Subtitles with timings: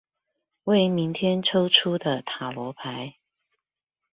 [0.63, 3.17] 為明天抽出的塔羅牌